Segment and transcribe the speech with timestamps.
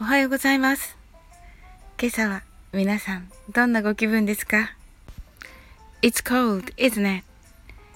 [0.00, 0.96] おはようございます。
[2.00, 4.76] 今朝は皆さんどんなご気分ですか
[6.02, 7.24] ?It's cold, isn't it?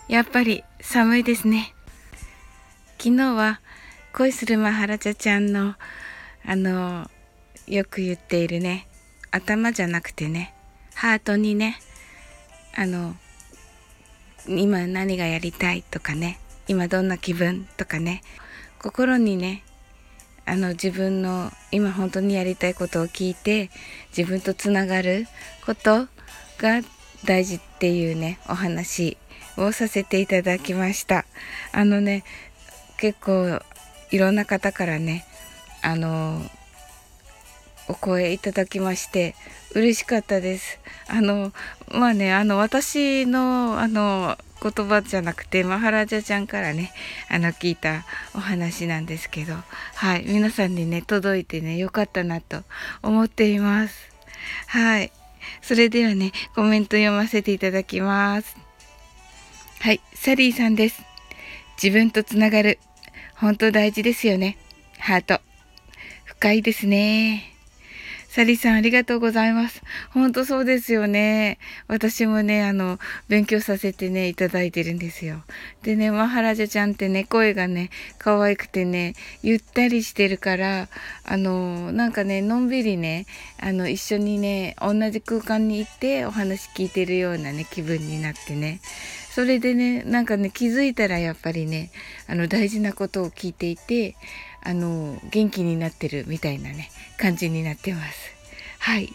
[0.09, 1.73] やっぱり寒いですね。
[2.99, 3.61] 昨日は
[4.15, 5.77] 恋するマハラチャちゃんの
[6.45, 7.09] あの
[7.69, 8.89] よく言っているね
[9.31, 10.53] 頭じゃなくてね
[10.97, 11.79] ハートにね
[12.75, 13.15] あの
[14.49, 18.23] 今何がやりたいとかね今どんな気分とかね
[18.81, 19.63] 心にね
[20.45, 23.71] あの自分の今本当にやりたいことを聞いて
[24.17, 25.27] 自分とつながる
[25.65, 26.07] こと
[26.59, 26.81] が
[27.25, 29.17] 大事っていうねお話
[29.57, 31.25] をさせていただきました。
[31.73, 32.25] あのね
[32.99, 33.61] 結構
[34.11, 35.25] いろんな方からね
[35.83, 36.43] あの
[37.89, 39.35] お声いただきまして
[39.75, 40.79] 嬉しかったです。
[41.09, 41.53] あの
[41.89, 46.93] まあねあの私のあの言葉じゃなくてマハラジャちゃんからね
[47.29, 49.55] あの聞いたお話なんですけど
[49.95, 52.63] はい皆さんにね届いてねよかったなと
[53.03, 54.13] 思っています。
[54.69, 55.13] はい
[55.61, 58.57] それではねコメント読ませていただきます。
[59.81, 61.03] はいサリーさんです。
[61.83, 62.79] 自分とつながる
[63.35, 64.57] 本当大事ですよね。
[64.99, 65.41] ハート。
[66.25, 67.52] 深いですね。
[68.33, 69.83] サリさん、ありがとうございます。
[70.09, 71.59] 本当そうですよね。
[71.87, 75.43] 私もね、あの、勉強させてね、いただいてるんですよ。
[75.83, 80.89] でね、マハラジャちゃんってね、声がね、可愛くてね、ゆったりしてるから、
[81.27, 83.27] あの、なんかね、のんびりね、
[83.61, 88.81] あの、一緒にね、同じ空間に行ってお話聞いてるようなね、気分になってね。
[89.35, 91.91] それでね、なんかね、気づいたらやっぱりね、
[92.29, 94.15] あの、大事なことを聞いていて、
[94.65, 98.35] あの元気になってるみたいなね感じになってます。
[98.79, 99.13] はい。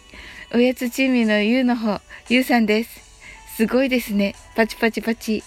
[0.54, 3.08] おやつチームのゆうの方ゆうさんです。
[3.56, 4.36] すごいですね。
[4.56, 5.44] パチパチパチ。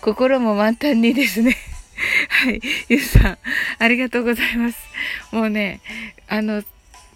[0.00, 1.56] 心も満タンにですね。
[2.28, 2.60] はい。
[2.88, 3.38] ゆうさん
[3.78, 4.78] ありがとうございます。
[5.30, 5.80] もうね
[6.28, 6.64] あの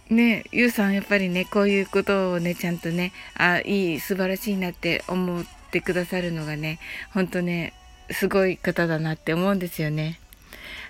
[0.09, 6.79] ねゆうさんやっぱりねこういうことをねちゃんとねあいい素晴らしいなって思っててくださるのがね
[7.13, 7.73] ほんとね
[8.11, 10.19] すごい方だなって思うんですよね。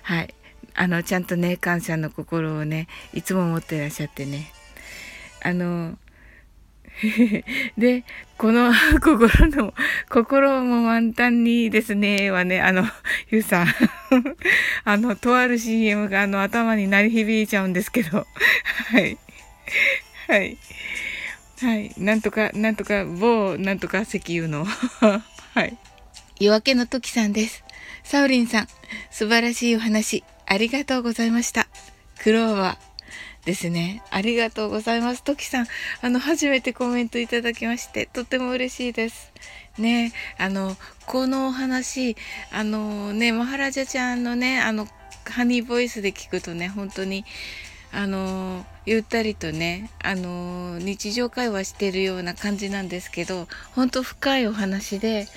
[0.03, 0.33] はい。
[0.75, 4.51] あのちゃんとね感謝の心をねいつも持ってらっしゃってね。
[5.43, 5.97] あの
[7.77, 8.03] で
[8.37, 9.73] この 心の
[10.09, 12.85] 心も満タンにですねはねあの
[13.29, 13.67] ゆうさん。
[14.85, 18.25] あのとある CM があの頭に鳴り響いちゃうんですけど。
[18.91, 19.17] はい。
[20.27, 20.57] はい。
[21.61, 24.65] はいなんとかなんとか某なんとか石油の
[25.53, 25.77] はい
[26.39, 27.63] 夜明けの時さんです
[28.03, 28.67] サウリンさん
[29.11, 31.67] 素晴らしいお話ありがとうございました。
[32.23, 34.01] クローバーですね。
[34.09, 35.23] ありがとうございます。
[35.23, 35.67] トキさん、
[36.01, 39.31] あの、初めてコメントいただきまして、とっても嬉しいです。
[39.77, 40.75] ね、あの、
[41.05, 42.17] このお話、
[42.51, 44.87] あのね、マハラジャちゃんのね、あの、
[45.25, 47.25] ハニーボイスで聞くとね、本当に、
[47.91, 55.27] あのゆったりとねあの日常会話してるような感じなんですけど本当深いお話で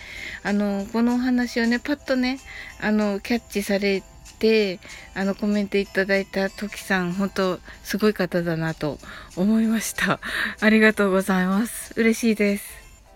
[0.42, 2.38] あのこのお話をねパッとね
[2.80, 4.02] あのキャッチされ
[4.38, 4.80] て
[5.14, 8.98] あのコメントいただいた時さん本当すごい方だなと
[9.36, 10.20] 思いました。
[10.60, 11.92] ありがとうございます。
[11.96, 12.64] 嬉しいです。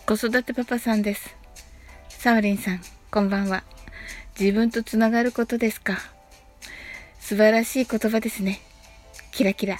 [0.06, 1.34] 子育てパパさんです。
[2.08, 2.80] サオリンさん
[3.10, 3.64] こんばんは。
[4.38, 5.98] 自分とつながることですか？
[7.20, 8.60] 素晴らしい言葉ですね。
[9.36, 9.76] キラキラ。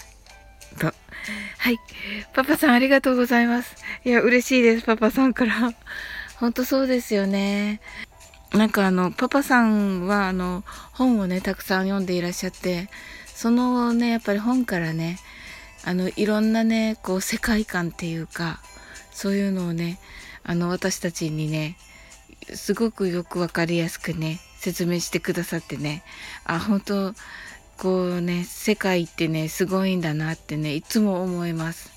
[0.78, 1.78] とはい。
[2.34, 3.75] パパさんありがとうございます。
[4.05, 4.84] いや嬉しいです。
[4.84, 5.72] パパさんから。
[6.39, 7.81] 本当そうですよね。
[8.53, 10.62] なんかあの、パパさんはあの、
[10.93, 12.91] 本をね、たくさん読んでいらっしゃって、
[13.28, 15.19] そのね、やっぱり本からね、
[15.87, 18.61] あの、いろんなね、こう、世界観っていうか、
[19.11, 19.99] そういうのをね、
[20.45, 21.78] あの、私たちにね、
[22.55, 26.03] すごくよくわかりやすくね、説明してくださってね、
[26.45, 27.15] あ、本当
[27.78, 31.97] こうね、世界ってね、すごいんだなってね、いつも思います。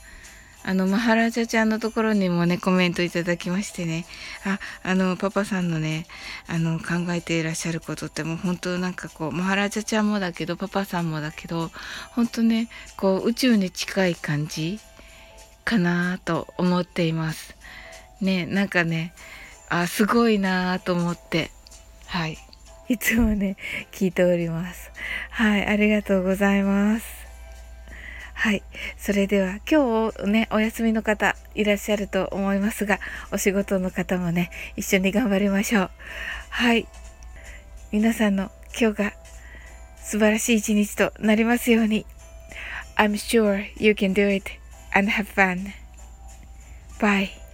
[0.63, 4.05] あの、マハラジャちゃんのところにもね、コメントいただきましてね、
[4.45, 6.05] あ、あの、パパさんのね、
[6.47, 11.71] あの、考えていらっしゃることってもう本当なんかこう、マハラジャちゃんもだけど、パパさんもだけど、
[12.11, 14.79] 本当ね、こう、宇宙に近い感じ
[15.63, 17.55] かなと思っています。
[18.19, 19.13] ね、なんかね、
[19.69, 21.51] あ、すごいなと思って、
[22.05, 22.37] はい。
[22.89, 23.55] いつもね、
[23.91, 24.91] 聞いております。
[25.29, 27.05] はい、ありがとうございます。
[28.33, 28.63] はい。
[28.97, 32.99] それでは今日ね、お休みの方いらっしゃると思いますが、
[33.31, 35.91] お仕事の方もね、一緒に頑張りましょう。
[36.49, 36.87] はい。
[37.91, 38.49] 皆さんの
[38.79, 39.13] 今日が
[40.01, 42.07] 素晴らしい一日となりますように。
[42.97, 44.49] I'm sure you can do it
[44.95, 45.71] and have fun.
[46.99, 47.48] Bye.